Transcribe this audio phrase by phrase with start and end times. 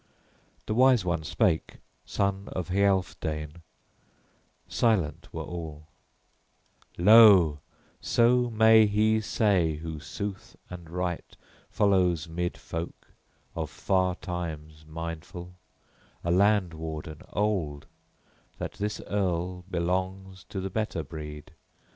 [0.65, 3.61] The wise one spake, son of Healfdene;
[4.67, 5.89] silent were all:
[6.97, 7.59] "Lo,
[7.99, 11.37] so may he say who sooth and right
[11.69, 13.13] follows 'mid folk,
[13.53, 15.53] of far times mindful,
[16.23, 17.85] a land warden old,
[18.55, 21.51] {24a} that this earl belongs to the better breed!